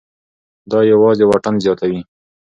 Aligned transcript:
دا 0.71 0.79
یوازې 0.91 1.23
واټن 1.27 1.55
زیاتوي. 1.65 2.01